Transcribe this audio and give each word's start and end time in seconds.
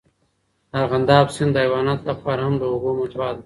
د 0.71 0.71
ارغنداب 0.81 1.25
سیند 1.35 1.51
د 1.55 1.57
حیواناتو 1.63 2.07
لپاره 2.11 2.41
هم 2.47 2.55
د 2.59 2.63
اوبو 2.71 2.89
منبع 2.97 3.29
ده. 3.35 3.39